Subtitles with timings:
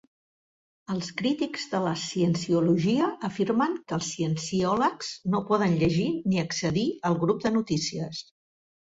[0.91, 7.19] Els crítics de la cienciologia afirmen que els cienciòlegs no poden llegir ni accedir al
[7.25, 8.23] grup de notícies.